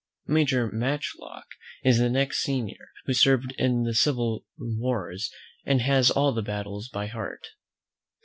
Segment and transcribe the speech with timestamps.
[0.25, 1.45] Major Matchlock
[1.83, 5.31] is the next senior, who served in the last civil wars,
[5.63, 7.49] and has all the battles by heart.